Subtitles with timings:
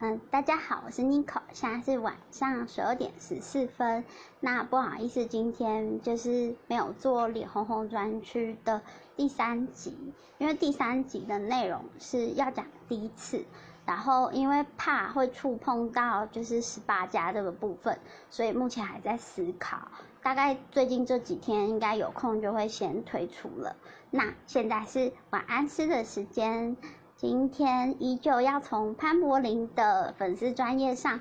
[0.00, 4.04] 嗯，大家好，我是 Nico，现在是晚上十二点十四分。
[4.38, 8.80] 那不好意思，今天就是没有做脸红红专区的
[9.16, 13.44] 第三集，因为第三集的内容是要讲第一次，
[13.86, 17.98] 然后因为怕会触碰到就是十八加这个部分，
[18.30, 19.88] 所以目前还在思考。
[20.22, 23.74] 大概最近这几天应该有空就会先推出了。
[24.12, 26.76] 那现在是晚安诗的时间。
[27.18, 31.18] 今天依旧要从潘柏林的粉丝专业上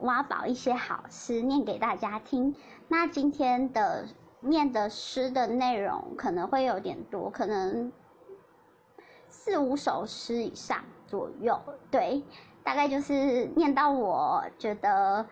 [0.00, 2.56] 挖宝一些好诗念给大家听。
[2.88, 4.08] 那今天的
[4.40, 7.92] 念的诗的内容可能会有点多，可能
[9.28, 11.60] 四五首诗以上左右。
[11.92, 12.24] 对，
[12.64, 15.28] 大概就是念到我觉得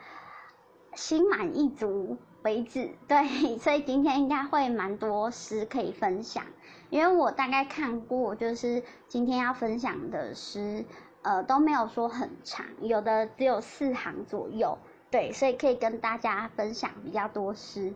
[0.95, 2.95] 心满意足为止。
[3.09, 6.45] 对，所以今天应该会蛮多诗可以分享。
[6.91, 10.85] 因为我大概看过，就是今天要分享的诗，
[11.23, 14.79] 呃，都没有说很长，有的只有四行左右，
[15.11, 17.93] 对，所以可以跟大家分享比较多诗。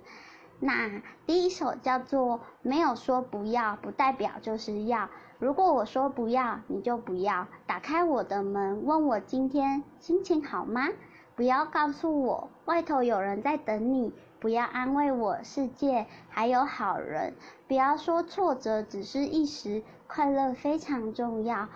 [0.58, 4.98] 那第一首叫做《没有说不要，不代表就是要》。
[5.38, 10.88] 如果我说不要，你就不要打开我的门，问我今天心情好吗？
[11.34, 14.12] 不要告诉我外头有人在等你。
[14.40, 17.34] 不要安慰我，世界还有好人。
[17.68, 21.68] 不要说挫折只是一时，快乐非常重要。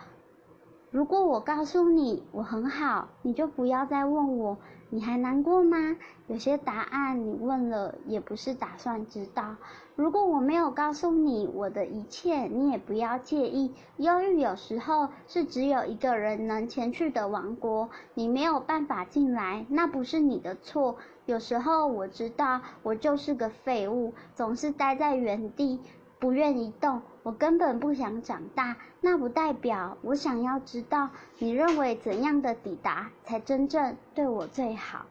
[0.91, 4.57] 如果我告诉你我很好，你就不要再问我。
[4.91, 5.97] 你还难过吗？
[6.29, 9.57] 有些答案你问了也不是打算知道。
[9.97, 13.75] 如果我没有告诉你我的一切，你也不要介意。
[13.97, 20.97] 忧郁有时候是只有一个人能前去的王国，你没有办法进来，那不是你的错。
[21.27, 25.81] 有时候我知道我就是个废物，总是待在原地。
[26.21, 28.77] 不愿意动，我根本不想长大。
[29.03, 35.05] 那不代表我想要知道你认为怎样的抵达才真正对我最好。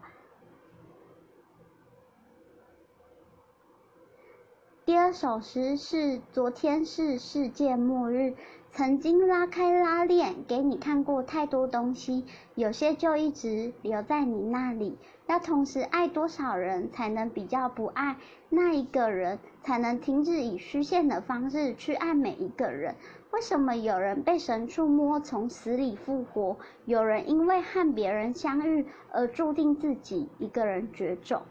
[4.85, 8.33] 第二首诗是：昨天是世界末日。
[8.71, 12.25] 曾经拉开拉链给你看过太多东西，
[12.55, 14.97] 有些就一直留在你那里。
[15.25, 18.17] 要同时爱多少人才能比较不爱
[18.49, 22.95] 那一个人，才能停止以虚线的方式去爱每一个人？
[23.31, 31.41] 为什么有人被神触摸从死里复活，有人因为和别人相遇而注定自己一个人绝种？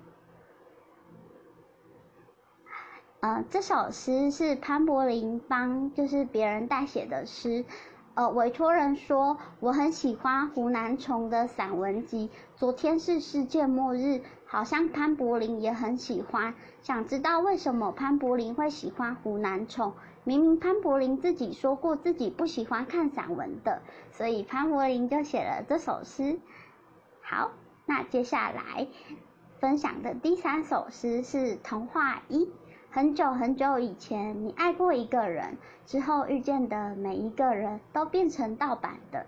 [3.20, 7.64] 呃，这首诗是潘柏林帮就是别人代写的诗，
[8.14, 12.28] 呃，委托人说我很喜欢湖南虫的散文集。
[12.56, 16.54] 昨天是世界末日，好像潘柏林也很喜欢。
[16.82, 19.94] 想知道为什么潘柏林会喜欢湖南虫？
[20.24, 23.80] 明明潘柏林自己说过自己不喜欢看散文的，
[24.10, 26.38] 所以潘柏林就写了这首诗。
[27.22, 27.52] 好，
[27.86, 28.88] 那接下来
[29.58, 32.50] 分享的第三首诗是童话一。
[32.94, 39.26] 很久很久以前，你爱过一个人，之后遇见的每一个人都变成盗版的。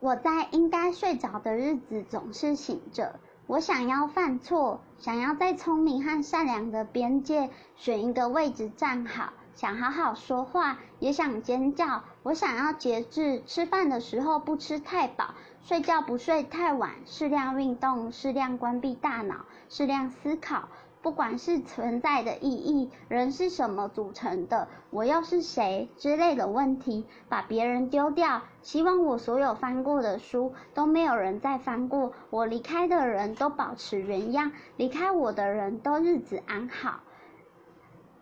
[0.00, 3.20] 我在应该睡着的日子总是醒着。
[3.50, 12.04] 我想要犯错，想要在聪明和善良的边界选一个位置站好，想好好说话，也想尖叫。
[12.22, 15.34] 我想要节制，吃饭的时候不吃太饱，
[15.64, 20.68] 睡觉不睡太晚，适量运动，适量关闭大脑，适量思考。
[21.02, 28.42] 不管是存在的意义，人是什么组成的，我又是谁之类的问题，把别人丢掉。
[28.60, 37.00] 希望我所有翻过的书都没有人再翻过，我离开的人都保持原样，离开我的人都日子安好。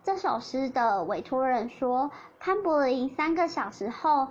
[0.05, 4.29] 这首诗的委托人说：“潘柏林三个小时后，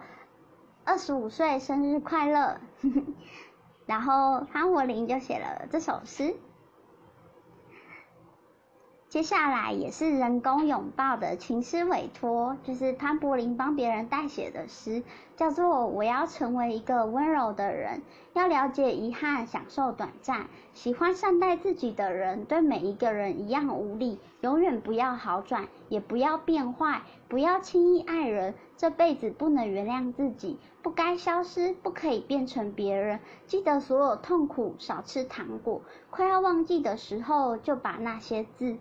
[0.86, 2.58] 二十五岁生日快乐。
[3.86, 6.36] ”然后潘柏林就写了这首诗。
[9.10, 15.02] 接下来也是人工拥抱的情诗委托，就是潘柏林帮别人代写的诗，
[15.38, 18.00] 叫做《我要成为一个温柔的人》，
[18.34, 38.76] 要了解遗憾，享受短暂，喜欢善待自己的人，对每一个人一样无力，永远不要好转，也不要变坏，不要轻易爱人，这辈子不能原谅自己，不该消失，不可以变成别人，记得所有痛苦，少吃糖果，快要忘记的时候，就把那些字。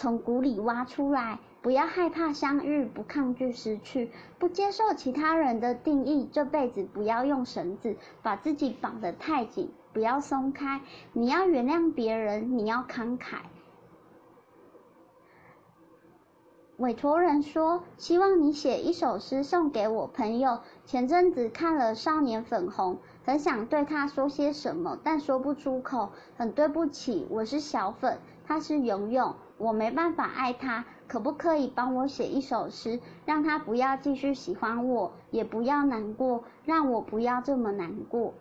[0.00, 6.26] 从谷里挖出来，不要害怕相遇，不抗拒失去，不接受其他人的定义。
[6.32, 10.80] 这辈子不要用绳子把自己绑得太紧，不要松开。
[11.12, 13.40] 你要原谅别人，你要慷慨。
[16.78, 20.60] 委托人说：“希望你写一首诗送给我朋友。
[20.86, 22.94] 前阵子看了《少年粉红》，
[23.26, 26.08] 很想对他说些什么，但说不出口。
[26.38, 30.84] 很对不起，我是小粉，他是勇勇，我没办法爱他。
[31.06, 38.32] 可不可以帮我写一首诗，让他不要继续喜欢我，也不要难过，让我不要这么难过。”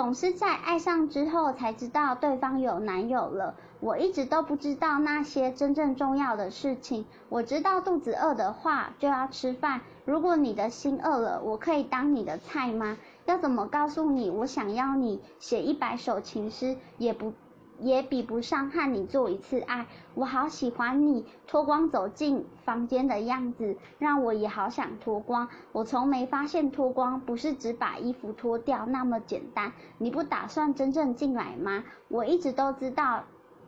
[0.00, 3.54] 总是在爱上之后才知道对方有男友了。
[3.80, 7.04] 我一直都不知道那些真正重要的事情。
[7.28, 9.82] 我知道肚子饿的话就要吃饭。
[10.06, 12.96] 如果你的心饿了，我可以当你的菜吗？
[13.26, 17.34] 要怎么告诉你我想要你写一百首情诗也不？
[17.80, 25.48] 也比不上和你做一次爱，我好喜欢你脱光走进房间的样子，让我也好想脱光。
[25.72, 29.72] 我从没发现脱光不是只把衣服脱掉那么简单。
[29.98, 31.84] 你不打算真正进来吗？
[32.08, 33.24] 我一直都知道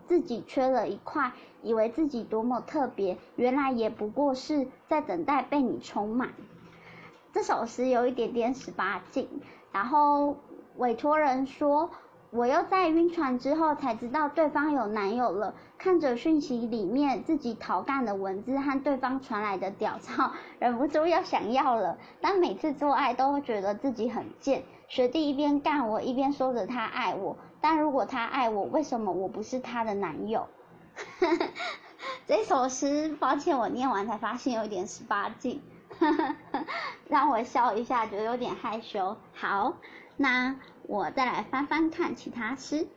[0.07, 1.33] 自己缺了一块，
[1.63, 6.35] 以为自己多么特别，原来也不过是在等待被你充满。
[7.33, 9.27] 这首诗有一点点十八禁，
[9.73, 10.37] 然后
[10.77, 11.89] 委托人说。
[12.33, 15.55] 我又在晕船之后才知道对方有男友了。
[15.77, 21.99] 看着讯息里面自己逃干的文字和对方传来的屌照，忍不住要想要了。
[22.23, 24.63] 但每次做爱都会觉得自己很贱。
[24.89, 30.49] 学弟一边干我一边说着他爱我，但如果他爱我，为什么我不是他的男友？
[32.27, 35.61] 这首诗，抱歉，我念完才发现有点十八禁，
[37.09, 39.17] 让我笑一下，觉得有点害羞。
[39.35, 39.75] 好，
[40.17, 40.57] 那。
[40.89, 42.89] 我再来翻翻看其他诗。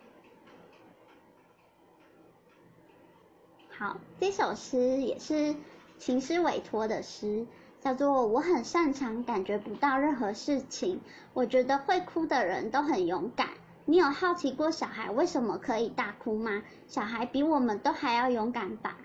[3.70, 5.56] 好，这首诗也是
[6.00, 7.46] 情诗委托的诗，
[7.80, 11.00] 叫做“我很擅长感觉不到任何事情”。
[11.34, 13.50] 我觉得会哭的人都很勇敢。
[13.86, 16.64] 你有好奇过小孩为什么可以大哭吗？
[16.88, 18.98] 小孩比我们都还要勇敢吧？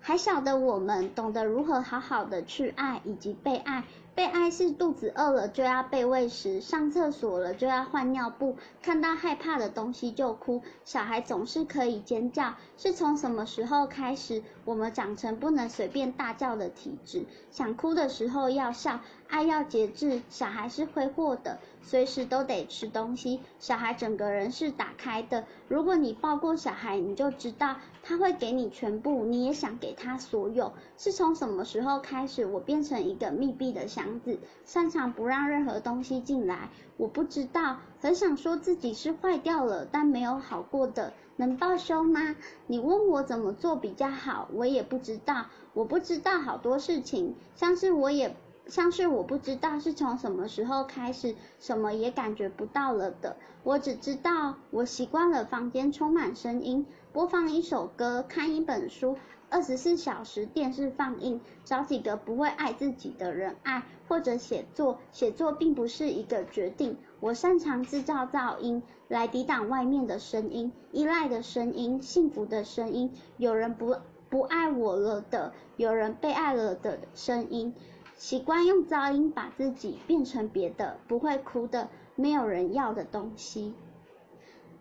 [0.00, 3.84] 还小的我们懂得如何好好的去爱以及被爱。
[4.14, 10.62] 被爱是肚子饿了就要被喂食，上厕所了就要换尿布，看到害怕的东西就哭。
[10.84, 17.26] 小孩总是可以尖叫，是从什么时候开始，我们长成不能随便大叫的体质？
[17.50, 19.00] 想哭的时候要笑，
[19.34, 20.22] 爱要节制。
[20.30, 23.40] 小孩是挥霍的，随时都得吃东西。
[23.58, 30.72] 小孩整个人是打开的，如果你抱过小孩，你就知道他会给你全部，你也想给他所有。
[30.96, 34.20] 是从什么时候开始，我变成一个密闭的箱？
[34.20, 42.36] 子擅长不让任何东西进来，我不知道，很想说自己是坏掉了，但没有好过的，能报修吗？
[42.68, 59.16] 你问我怎么做比较好，我也不知道，我不知道好多事情，像是我也像是我不知道是从什么时候开始，什么也感觉不到了的，我只知道我习惯了房间充满声音，播放一首歌，看一本书。
[59.50, 64.98] 二十四小时电视放映，找几个不会爱自己的人爱，或者写作。
[65.12, 66.96] 写作并不是一个决定。
[67.20, 73.12] 我擅长制造噪音，来抵挡外面的声音、依赖的声音、幸福的声音。
[73.36, 73.94] 有人不
[74.28, 77.74] 不爱我了的，有人被爱了的声音。
[78.16, 83.74] 习惯用噪音把自己变成别的不会哭的、没有人要的东西。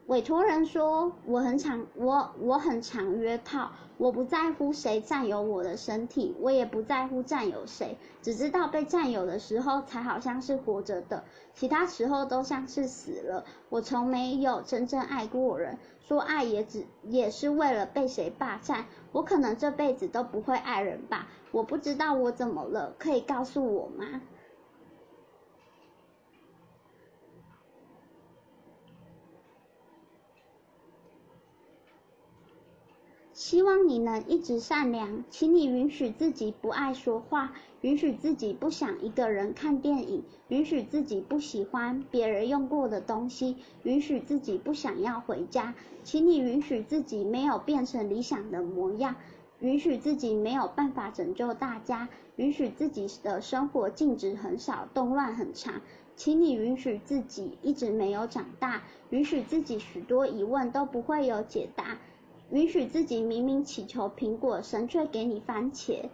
[0.08, 13.46] 委托人说：“我很常，我我很常约炮，我不在乎谁占有我的身体，我也不在乎占有谁，只知道被占有的时候才好像是活着的，其他时候都像是死了。
[13.70, 18.86] 我从没有真正爱过人，说爱也只也是为了被谁霸占。
[19.14, 21.30] 我可能这辈子都不会爱人吧？
[21.52, 24.22] 我不知道我怎么了，可以告诉我吗？”
[33.54, 49.16] 希望你能一直善良，请你允许自己不爱说话，允许自己不想一个人看电影，允许自己不喜欢别人用过的东西，允许自己不想要回家，请你允许自己没有变成理想的模样，
[49.60, 55.80] 允许自己没有办法拯救大家，允许自己的生活静止很少，动乱很长，
[56.16, 58.82] 请你允许自己一直没有长大，
[59.12, 62.00] 允许自己许多疑问都不会有解答。
[62.52, 66.10] 允许自己明明祈求苹果，神却给你番茄。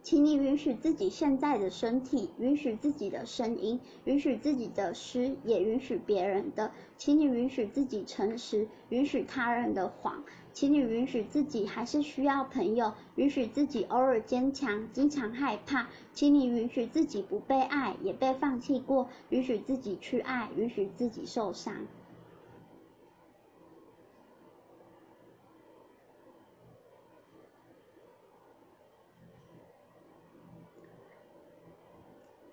[0.00, 6.70] 请你允许自己现在的身体，允许自己的声音，允许自己的诗，也允许别人的。
[6.96, 10.24] 请你允许自己诚实，允许他人的谎。
[10.54, 15.88] 请你允许自己还是需要朋友，允许自己偶尔坚强，经常害怕。
[16.14, 21.86] 请你允许自己不被爱，也被放弃过，允许自己去爱，允许自己受伤。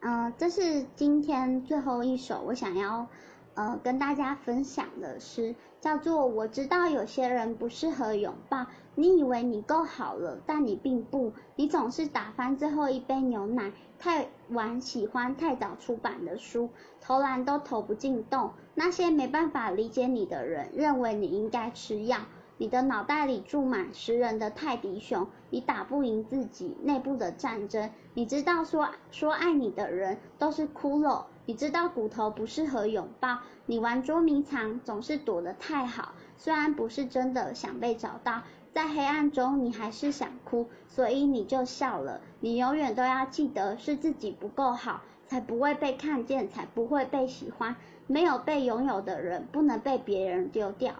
[0.07, 3.07] 嗯，这是今天最后一首我想要
[3.55, 16.69] 呃跟大家分享的诗，叫做《我知道有些人不适合拥抱，你以为你够好了，但你并不，你总是打翻最后一杯牛奶，太晚喜欢太早出版的书，
[17.01, 22.19] 投篮都投不进洞，那些没办法理解你的人认为你应该吃药。
[22.57, 27.89] 你的脑袋里住满食人的泰迪熊，你打不赢自己内部的战争。
[28.13, 33.39] 你知道说说爱你的人都是骷髅，你知道骨头不适合拥抱。
[33.65, 42.21] 你玩捉迷藏总是躲得太好，虽然不是真的想被找到，在黑暗中你还是想哭，所以你就笑了。
[42.39, 47.75] 你永远都要记得是自己不够好，才不会被看见，才不会被喜欢。
[48.07, 50.93] 没有被拥有的人不能被别人丢掉。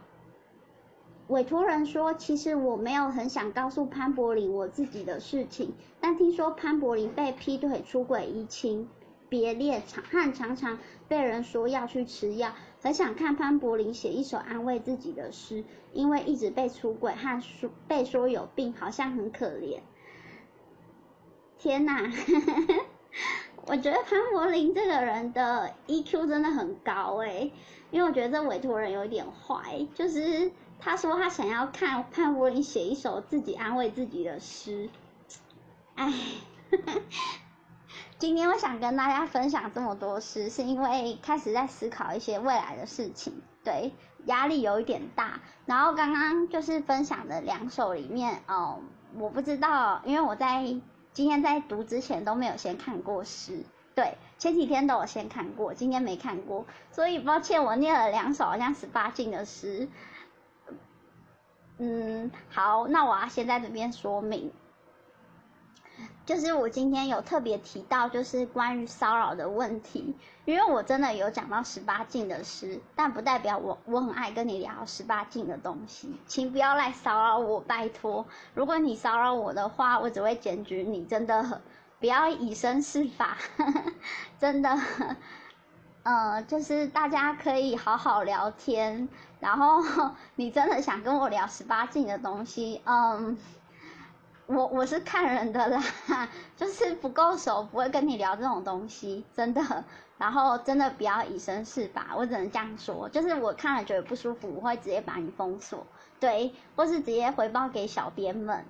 [1.27, 8.87] 委托人说：“其实我没有很想告诉潘柏林我自己的事情，但听说潘柏林被劈腿、出轨、移情
[9.27, 10.77] 别恋，常和常常
[11.07, 12.53] 被人说要去吃药。
[12.79, 15.63] 很想看潘柏林写一首安慰自己的诗，
[15.93, 19.79] 因为一直被出轨和说被说有病，好像很可怜。
[21.57, 22.07] 天哪，
[23.65, 27.51] 我觉得潘柏林这个人的 EQ 真的很高诶，
[27.89, 34.89] 因为我觉得这委托人有点坏，就是。”他说他想要看潘柏林写一首自己安慰自己的诗，
[35.95, 36.13] 哎，
[38.19, 43.93] 今天我想跟大家分享这么多诗，是因为开始在思考一些未来的事情，对，
[44.25, 45.39] 压力有一点大。
[45.65, 48.79] 然后刚刚就是分享的两首里面，哦，
[49.17, 50.63] 我不知道，因为我在
[51.13, 53.63] 今天在读之前都没有先看过诗，
[53.95, 59.89] 对，前几天都有先看过，今天没看过，所以抱歉，我念了两首好像十八禁的诗。
[61.77, 64.51] 嗯，好，那我要先在这边说明，
[66.25, 70.15] 就是我今天有特别提到，就是关于骚扰的问题，
[70.45, 78.25] 因为我真的有讲到十八禁的诗，但不代表我我很爱跟你聊十八禁的东西，请不要来骚扰我，拜托。
[78.53, 81.61] 如果你骚扰我的话，我只会检举你，真的
[81.99, 83.37] 不要以身试法，
[84.39, 84.79] 真的。
[86.05, 89.09] 呃，就是大家可以好好聊天，
[89.39, 89.81] 然后
[90.35, 93.35] 你真的想跟我聊十八禁的东西，嗯，
[94.45, 95.81] 我我是看人的啦，
[96.55, 99.83] 就是不够熟不会跟你聊这种东西，真的，
[100.19, 105.87] 然后真的不要以身试法，我只能这样说，就是我看了觉得不舒服，我会直接把你封锁，
[106.19, 108.63] 对，或是直接回报给小编们。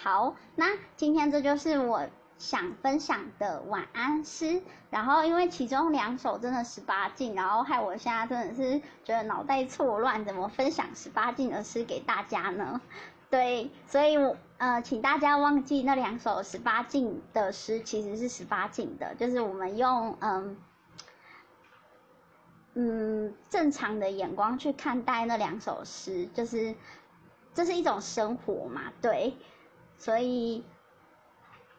[0.00, 2.06] 好，那今天这就是我。
[2.36, 4.60] 想分享的晚安诗，
[4.90, 12.80] 然后因为其中两首真的十八禁，然后害我现在真的是觉得脑袋错乱，怎么分享十八禁的诗给大家呢？
[13.30, 20.56] 对，所以我呃，请大家忘记那两首十八禁的诗其实是十八禁的，就是我们用嗯
[22.74, 26.74] 嗯正常的眼光去看待那两首诗，就是
[27.54, 29.34] 这是一种生活嘛，对，
[29.96, 30.64] 所以。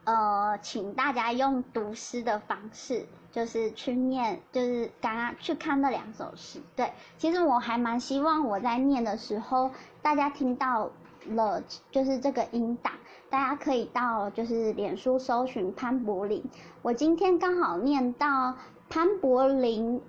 [0.06, 6.62] 呃，请大家用读诗的方式，就是去念，就是刚刚去看那两首诗。
[6.76, 9.72] 对，其实我还蛮希望我在念的时候，
[10.04, 10.92] 大家听到
[11.30, 12.94] 了，就是这个音档，
[13.32, 16.44] 大家可以到就是脸书搜寻潘柏林。
[16.84, 18.56] 我今天刚好念到
[18.88, 20.00] 潘柏林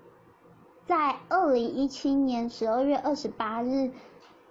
[0.87, 3.91] 在二零一七年十二月二十八日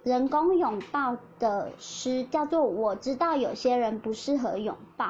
[0.02, 5.04] 人工拥抱的诗，叫做《我知道有些人不适合拥抱》。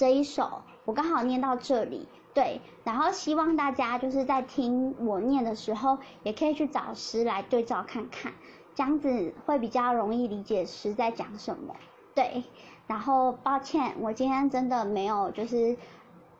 [0.00, 8.32] 这一首我刚好念到这里，对，然后希望大家就是在听我念的时候，也可以去找诗来对照看看，
[8.74, 11.76] 这样子会比较容易理解诗在讲什么。
[12.14, 12.44] 对，
[12.86, 15.76] 然后抱歉，我今天真的没有就是，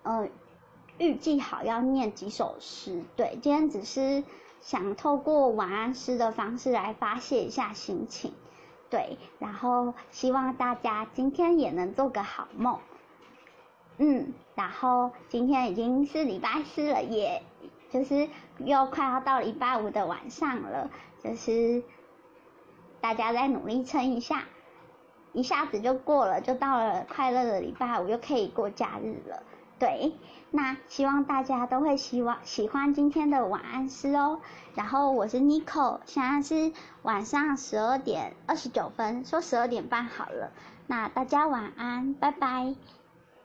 [0.04, 0.26] 呃，
[0.96, 4.24] 预计好要念几首诗，对，今天只是
[4.62, 8.32] 想透过晚安诗的方式来发泄一下心情，
[8.88, 12.78] 对，然后希望大家今天也能做个好梦。
[14.02, 17.42] 嗯，然后今天已经是礼拜四了，也
[17.90, 18.28] 就是
[18.58, 20.90] 又快要到礼拜五的晚上了，
[21.22, 21.82] 就是
[23.02, 24.44] 大家再努力撑一下。
[25.32, 29.42] 一下子就过了，就到了快乐的礼拜五，又可以过假日了。
[29.78, 30.12] 对，
[30.50, 34.40] 那希望大家都会希望喜欢今天的晚安诗哦。
[34.74, 40.50] 然后我是 n i c o 现在是晚上十二点二十九分，说十二点半好了。
[40.88, 42.74] 那大家晚安，拜拜。